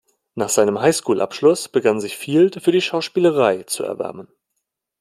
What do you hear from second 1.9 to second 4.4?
sich Field für die Schauspielerei zu erwärmen.